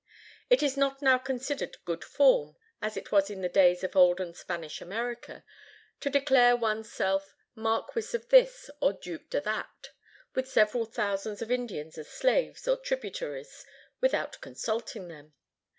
It 0.49 0.63
is 0.63 0.77
not 0.77 1.03
now 1.03 1.19
considered 1.19 1.77
"good 1.85 2.03
form," 2.03 2.55
as 2.81 2.97
it 2.97 3.11
was 3.11 3.29
in 3.29 3.41
the 3.43 3.47
days 3.47 3.83
of 3.83 3.95
olden 3.95 4.33
Spanish 4.33 4.81
America, 4.81 5.43
to 5.99 6.09
declare 6.09 6.55
one's 6.57 6.91
self 6.91 7.35
Marquis 7.53 8.17
of 8.17 8.27
this 8.29 8.71
or 8.81 8.93
Duke 8.93 9.29
de 9.29 9.39
that, 9.41 9.91
with 10.33 10.49
several 10.49 10.85
thousands 10.85 11.43
of 11.43 11.51
Indians 11.51 11.99
as 11.99 12.07
slaves 12.09 12.67
or 12.67 12.77
tributaries, 12.77 13.63
without 13.99 14.41
consulting 14.41 15.07
them. 15.07 15.33